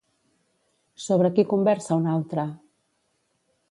[1.05, 2.51] Sobre qui conversa un altre?